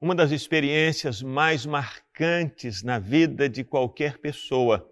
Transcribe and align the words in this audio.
uma 0.00 0.14
das 0.14 0.30
experiências 0.30 1.22
mais 1.22 1.66
marcantes 1.66 2.82
na 2.82 2.98
vida 2.98 3.48
de 3.48 3.64
qualquer 3.64 4.18
pessoa 4.18 4.88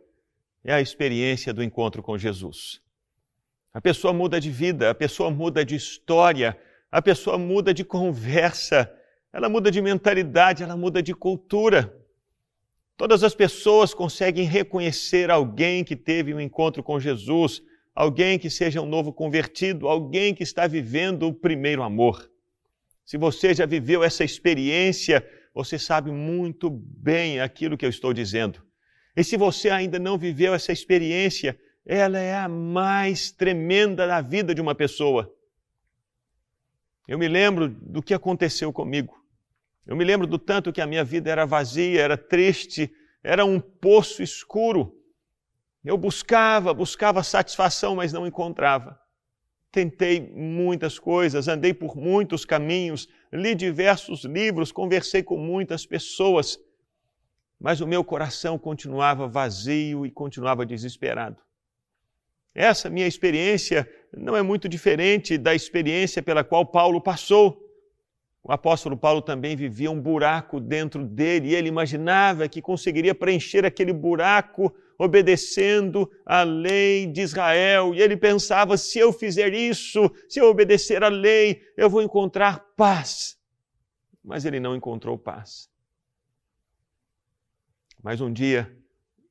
é 0.65 0.73
a 0.73 0.81
experiência 0.81 1.55
do 1.55 1.63
encontro 1.63 2.03
com 2.03 2.19
Jesus. 2.19 2.81
A 3.73 3.81
pessoa 3.81 4.13
muda 4.13 4.41
de 4.41 4.51
vida, 4.51 4.91
a 4.91 4.95
pessoa 4.95 5.31
muda 5.31 5.65
de 5.65 5.77
história, 5.77 6.59
a 6.91 7.01
pessoa 7.01 7.39
muda 7.39 7.73
de 7.73 7.85
conversa, 7.85 8.93
ela 9.33 9.49
muda 9.49 9.71
de 9.71 9.81
mentalidade, 9.81 10.65
ela 10.65 10.77
muda 10.77 11.01
de 11.01 11.15
cultura. 11.15 11.95
Todas 12.97 13.23
as 13.23 13.35
pessoas 13.35 13.95
conseguem 13.95 14.45
reconhecer 14.45 15.31
alguém 15.31 15.85
que 15.85 15.95
teve 15.95 16.35
um 16.35 16.41
encontro 16.41 16.83
com 16.83 16.99
Jesus, 16.99 17.63
alguém 17.95 18.39
que 18.39 18.51
seja 18.51 18.81
um 18.81 18.87
novo 18.87 19.13
convertido, 19.13 19.87
alguém 19.87 20.35
que 20.35 20.43
está 20.43 20.67
vivendo 20.67 21.29
o 21.29 21.35
primeiro 21.35 21.83
amor. 21.83 22.29
Se 23.07 23.17
você 23.17 23.55
já 23.55 23.65
viveu 23.65 24.03
essa 24.03 24.25
experiência, 24.25 25.25
você 25.55 25.79
sabe 25.79 26.11
muito 26.11 26.69
bem 26.69 27.41
aquilo 27.41 27.79
que 27.79 27.87
eu 27.87 27.91
estou 27.91 28.13
dizendo. 28.13 28.61
E 29.17 29.23
se 29.23 29.37
você 29.37 29.71
ainda 29.71 29.97
não 29.97 30.19
viveu 30.19 30.53
essa 30.53 30.73
experiência, 30.73 31.59
ela 31.87 32.19
é 32.19 32.37
a 32.37 32.49
mais 32.49 33.31
tremenda 33.31 34.09
da 34.09 34.21
vida 34.21 34.53
de 34.53 34.61
uma 34.61 34.75
pessoa. 34.75 35.33
Eu 37.07 37.17
me 37.17 37.29
lembro 37.29 37.69
do 37.69 38.03
que 38.03 38.13
aconteceu 38.13 38.73
comigo. 38.73 39.15
Eu 39.87 39.95
me 39.95 40.05
lembro 40.05 40.27
do 40.27 40.37
tanto 40.37 40.73
que 40.73 40.81
a 40.81 40.87
minha 40.87 41.05
vida 41.05 41.31
era 41.31 41.47
vazia, 41.47 42.03
era 42.03 42.19
triste, 42.19 42.93
era 43.23 43.45
um 43.45 43.61
poço 43.61 44.21
escuro. 44.21 45.01
Eu 45.85 45.97
buscava, 45.97 46.75
buscava 46.75 47.23
satisfação, 47.23 47.95
mas 47.95 48.13
não 48.13 48.27
encontrava. 48.27 49.01
Tentei 49.77 50.33
muitas 50.35 50.99
coisas, 50.99 51.49
andei 51.49 51.75
por 51.75 51.95
muitos 51.95 52.47
caminhos, 52.47 53.07
li 53.31 53.55
diversos 53.55 54.25
livros, 54.25 54.73
conversei 54.73 55.23
com 55.23 55.37
muitas 55.37 55.85
pessoas, 55.85 56.59
mas 57.61 57.83
o 57.83 57.87
meu 57.87 58.03
coração 58.03 58.59
continuava 58.59 59.29
vazio 59.29 60.07
e 60.07 60.11
continuava 60.11 60.65
desesperado. 60.65 61.37
Essa 62.55 62.89
minha 62.89 63.07
experiência 63.07 63.87
não 64.17 64.35
é 64.35 64.41
muito 64.41 64.67
diferente 64.67 65.37
da 65.37 65.55
experiência 65.55 66.23
pela 66.23 66.43
qual 66.43 66.65
Paulo 66.65 66.99
passou. 66.99 67.66
O 68.47 68.53
apóstolo 68.53 68.97
Paulo 68.97 69.21
também 69.21 69.57
vivia 69.57 69.91
um 69.91 70.01
buraco 70.01 70.61
dentro 70.61 71.05
dele 71.05 71.49
e 71.49 71.55
ele 71.55 71.69
imaginava 71.69 72.49
que 72.49 72.63
conseguiria 72.63 73.15
preencher 73.15 73.65
aquele 73.65 73.93
buraco 73.93 74.73
obedecendo 74.97 76.09
à 76.25 76.43
lei 76.43 77.07
de 77.07 77.23
Israel. 77.23 77.93
E 77.95 78.01
ele 78.01 78.17
pensava: 78.17 78.77
se 78.77 78.99
eu 78.99 79.13
fizer 79.13 79.53
isso, 79.53 80.09
se 80.29 80.39
eu 80.39 80.49
obedecer 80.49 81.03
à 81.03 81.09
lei, 81.09 81.63
eu 81.77 81.91
vou 81.91 82.03
encontrar 82.03 82.65
paz. 82.77 83.37
Mas 84.23 84.45
ele 84.45 84.61
não 84.61 84.77
encontrou 84.77 85.19
paz. 85.19 85.69
Mas 88.01 88.21
um 88.21 88.33
dia 88.33 88.71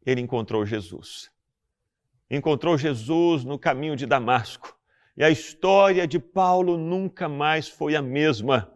ele 0.05 0.19
encontrou 0.19 0.65
Jesus 0.65 1.33
encontrou 2.29 2.77
Jesus 2.77 3.43
no 3.43 3.57
caminho 3.57 3.95
de 3.95 4.05
Damasco. 4.05 4.75
E 5.17 5.23
a 5.23 5.29
história 5.29 6.07
de 6.07 6.19
Paulo 6.19 6.77
nunca 6.77 7.29
mais 7.29 7.67
foi 7.67 7.95
a 7.95 8.01
mesma. 8.01 8.74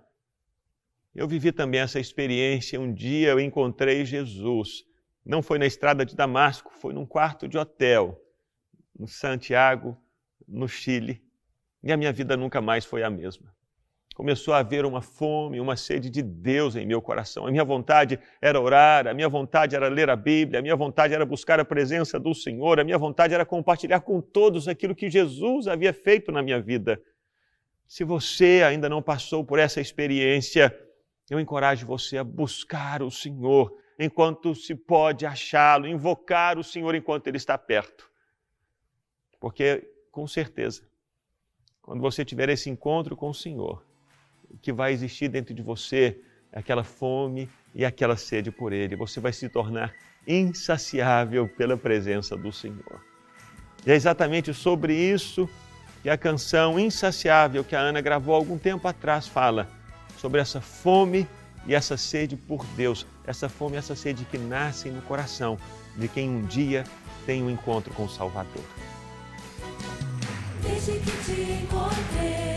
Eu 1.14 1.28
vivi 1.28 1.52
também 1.52 1.82
essa 1.82 2.00
experiência. 2.00 2.80
Um 2.80 2.94
dia 2.94 3.30
eu 3.30 3.40
encontrei 3.40 4.06
Jesus. 4.06 4.84
Não 5.26 5.42
foi 5.42 5.60
na 5.60 5.66
estrada 5.66 6.06
de 6.06 6.16
Damasco, 6.16 6.72
foi 6.74 6.94
num 6.94 7.06
quarto 7.06 7.48
de 7.48 7.58
hotel, 7.58 8.20
no 8.98 9.08
Santiago, 9.08 9.98
no 10.48 10.68
Chile. 10.68 11.24
E 11.84 11.92
a 11.92 11.98
minha 11.98 12.12
vida 12.12 12.36
nunca 12.36 12.62
mais 12.62 12.86
foi 12.86 13.04
a 13.04 13.10
mesma 13.10 13.54
começou 14.20 14.54
a 14.54 14.58
haver 14.58 14.84
uma 14.84 15.02
fome, 15.02 15.62
uma 15.62 15.78
sede 15.78 16.10
de 16.10 16.22
Deus 16.22 16.76
em 16.76 16.86
meu 16.86 17.02
coração. 17.02 17.48
A 17.48 17.52
minha 17.52 17.64
vontade 17.64 18.20
era 18.42 18.60
orar, 18.60 19.08
a 19.08 19.14
minha 19.14 19.30
vontade 19.30 19.78
era 19.78 19.88
ler 19.88 20.10
a 20.10 20.16
Bíblia, 20.18 20.60
a 20.60 20.62
minha 20.62 20.76
vontade 20.76 21.14
era 21.14 21.26
buscar 21.26 21.58
a 21.58 21.64
presença 21.64 22.20
do 22.20 22.36
Senhor, 22.36 22.82
a 22.82 22.84
minha 22.84 22.98
vontade 22.98 23.34
era 23.34 23.46
compartilhar 23.46 24.02
com 24.02 24.20
todos 24.20 24.67
aquilo 24.67 24.94
que 24.94 25.10
Jesus 25.10 25.70
havia 25.70 25.94
feito 25.94 26.33
na 26.33 26.42
minha 26.42 26.60
vida. 26.60 27.02
Se 27.88 28.04
você 28.04 28.62
ainda 28.67 28.89
não 28.89 29.02
passou 29.02 29.45
por 29.45 29.58
essa 29.58 29.80
experiência, 29.80 30.78
eu 31.34 31.40
encorajo 31.40 31.86
você 31.86 32.17
a 32.17 32.23
buscar 32.23 33.02
o 33.02 33.12
Senhor 33.12 33.76
enquanto 33.98 34.56
se 34.56 34.73
pode 34.73 35.26
achá-lo, 35.26 35.88
invocar 35.88 36.58
o 36.58 36.64
Senhor 36.64 36.95
enquanto 36.95 37.28
ele 37.28 37.38
está 37.38 37.58
perto. 37.58 38.10
Porque, 39.39 39.89
com 40.12 40.28
certeza, 40.28 40.84
quando 41.82 42.02
você 42.02 42.23
tiver 42.23 42.50
esse 42.50 42.70
encontro 42.70 43.16
com 43.16 43.30
o 43.30 43.34
Senhor, 43.34 43.84
que 44.62 44.72
vai 44.72 44.92
existir 44.92 45.28
dentro 45.28 45.54
de 45.54 45.62
você 45.62 46.22
aquela 46.52 46.84
fome 46.84 47.50
e 47.76 47.86
aquela 47.86 48.18
sede 48.18 48.52
por 48.52 48.73
Ele. 48.73 48.95
Você 48.95 49.20
vai 49.20 49.32
se 49.32 49.48
tornar 49.50 49.94
insaciável 50.28 51.48
pela 51.48 51.78
presença 51.78 52.36
do 52.36 52.52
Senhor. 52.52 53.04
E 53.86 53.92
é 53.92 53.95
exatamente 53.95 54.54
sobre 54.54 54.94
isso 54.94 55.50
que 56.02 56.10
a 56.10 56.18
canção 56.18 56.80
Insaciável 56.80 57.64
que 57.64 57.76
a 57.76 57.80
Ana 57.80 58.02
gravou 58.02 58.34
algum 58.34 58.58
tempo 58.58 58.88
atrás 58.88 59.28
fala 59.28 59.70
sobre 60.20 60.42
essa 60.42 60.60
fome 60.60 61.28
e 61.66 61.74
essa 61.74 61.98
sede 61.98 62.36
por 62.36 62.66
Deus, 62.76 63.06
essa 63.26 63.50
fome 63.50 63.76
e 63.76 63.78
essa 63.78 63.96
sede 63.96 64.26
que 64.26 64.38
nascem 64.38 64.92
no 64.92 65.02
coração 65.02 65.58
de 65.96 66.08
quem 66.08 66.30
um 66.30 66.42
dia 66.42 66.84
tem 67.26 67.44
um 67.44 67.50
encontro 67.50 67.94
com 67.94 68.06
o 68.06 68.10
Salvador. 68.10 68.64
Desde 70.62 70.94
que 71.00 71.12
te 71.24 71.64
encontrei, 71.64 72.48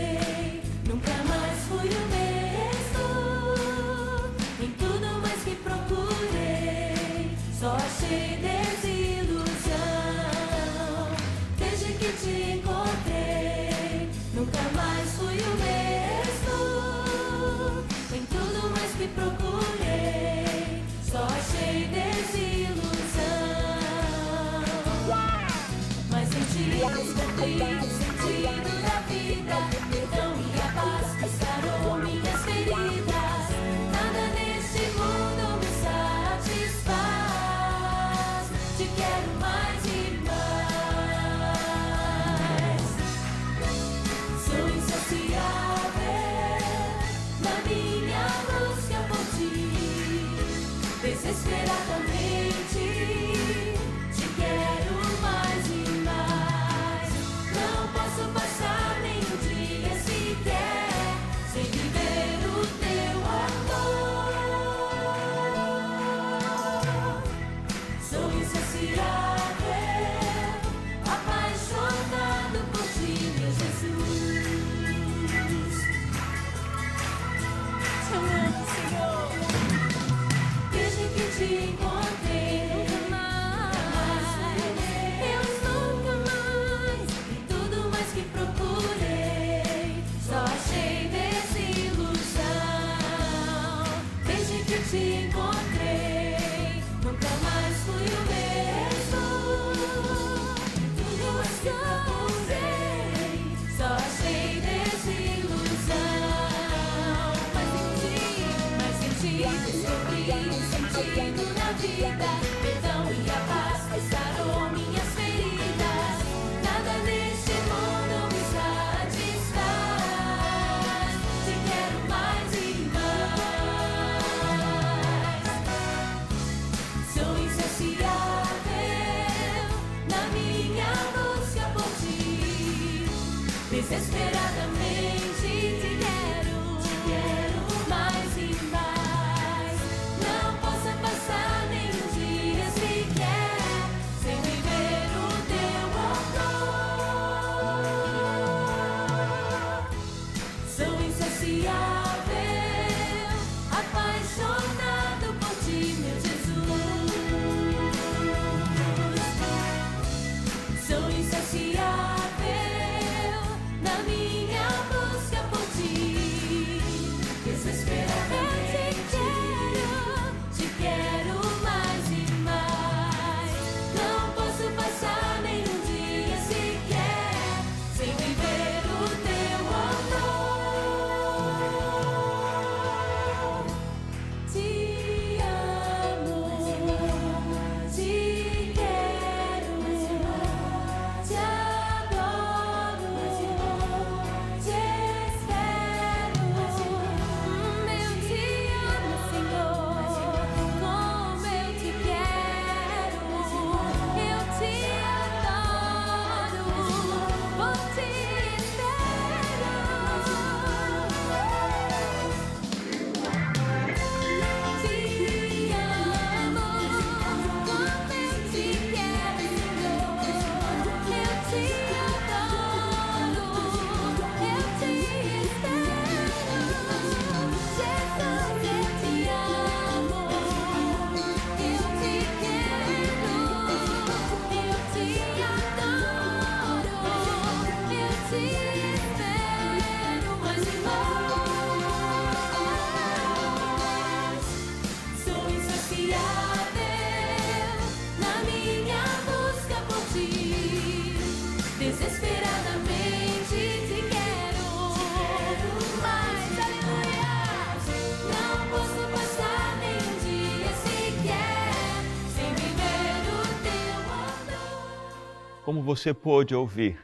como 265.63 265.81
você 265.81 266.13
pôde 266.13 266.53
ouvir. 266.53 266.99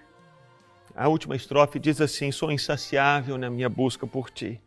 A 0.96 1.08
última 1.08 1.36
estrofe 1.36 1.80
diz 1.80 2.00
assim: 2.00 2.32
Sou 2.32 2.52
insaciável 2.52 3.38
na 3.38 3.50
minha 3.50 3.68
busca 3.68 4.06
por 4.06 4.30
ti. 4.30 4.62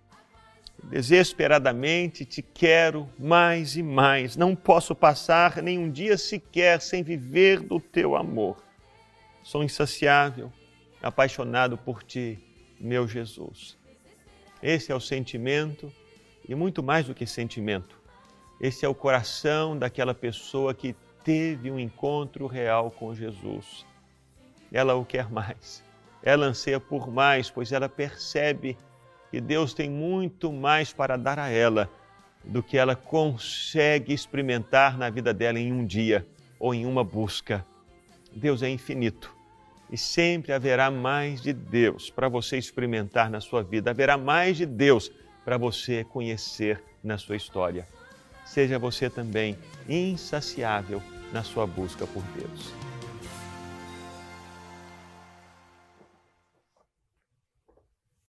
Desesperadamente 0.82 2.25
te 2.25 2.43
quero 2.43 3.08
mais 3.17 3.76
e 3.76 3.82
mais. 3.82 4.37
Não 4.37 4.56
posso 4.56 4.94
passar 4.94 5.62
nenhum 5.62 5.88
dia 5.88 6.19
sequer 6.19 6.81
sem 6.81 7.05
viver 7.05 7.61
do 7.61 7.78
teu 7.78 8.17
amor. 8.17 8.56
Sou 9.43 9.65
insaciável, 9.65 10.53
apaixonado 11.03 11.77
por 11.77 12.03
ti, 12.03 12.39
meu 12.79 13.09
Jesus. 13.09 13.77
Esse 14.62 14.93
é 14.93 14.94
o 14.94 15.00
sentimento, 15.00 15.93
e 16.49 16.55
muito 16.55 16.83
mais 16.83 17.06
do 17.06 17.15
que 17.15 17.27
sentimento, 17.27 18.00
esse 18.61 18.85
é 18.85 18.89
o 18.89 18.94
coração 18.94 19.77
daquela 19.77 20.15
pessoa 20.15 20.73
que 20.73 20.94
teve 21.25 21.71
um 21.71 21.79
encontro 21.79 22.47
real 22.47 22.91
com 22.93 23.12
Jesus. 23.12 23.85
Ela 24.73 24.94
o 24.94 25.05
quer 25.05 25.29
mais, 25.29 25.83
ela 26.23 26.47
anseia 26.47 26.79
por 26.79 27.11
mais, 27.11 27.50
pois 27.50 27.73
ela 27.73 27.88
percebe 27.88 28.79
que 29.31 29.41
Deus 29.41 29.75
tem 29.75 29.91
muito 29.91 30.53
mais 30.53 30.93
para 30.93 31.17
dar 31.17 31.41
a 31.41 31.49
ela 31.49 31.91
do 32.45 32.62
que 32.62 32.79
ela 32.79 32.95
consegue 32.95 34.12
experimentar 34.12 34.97
na 34.97 35.11
vida 35.11 35.35
dela 35.35 35.59
em 35.59 35.73
um 35.73 35.85
dia 35.85 36.27
ou 36.61 36.73
em 36.73 36.87
uma 36.87 37.03
busca. 37.03 37.67
Deus 38.34 38.62
é 38.62 38.69
infinito 38.69 39.34
e 39.90 39.96
sempre 39.96 40.52
haverá 40.52 40.90
mais 40.90 41.43
de 41.43 41.52
Deus 41.52 42.11
para 42.11 42.29
você 42.29 42.56
experimentar 42.56 43.31
na 43.31 43.40
sua 43.40 43.62
vida, 43.62 43.90
haverá 43.90 44.17
mais 44.17 44.56
de 44.56 44.64
Deus 44.64 45.12
para 45.44 45.58
você 45.58 46.05
conhecer 46.05 46.82
na 47.05 47.19
sua 47.19 47.37
história. 47.37 47.87
Seja 48.44 48.79
você 48.79 49.11
também 49.11 49.56
insaciável 49.88 51.02
na 51.32 51.43
sua 51.43 51.67
busca 51.67 52.06
por 52.06 52.23
Deus. 52.37 52.81